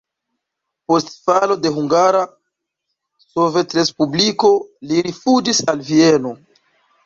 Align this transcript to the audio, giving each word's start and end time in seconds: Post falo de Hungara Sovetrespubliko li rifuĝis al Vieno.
Post 0.91 1.11
falo 1.27 1.57
de 1.65 1.71
Hungara 1.75 2.23
Sovetrespubliko 3.27 4.53
li 4.93 5.07
rifuĝis 5.11 5.65
al 5.71 5.89
Vieno. 5.95 6.37